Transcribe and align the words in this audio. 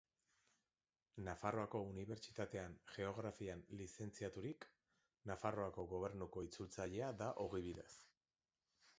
Nafarroako 1.25 1.81
Unibertsitatean 1.89 2.77
Geografian 2.95 3.61
lizentziaturik, 3.81 4.65
Nafarroako 5.33 5.85
Gobernuko 5.91 6.43
itzultzailea 6.47 7.11
da 7.21 7.29
ogibidez. 7.45 7.91